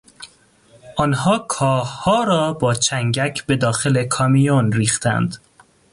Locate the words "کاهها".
1.39-2.23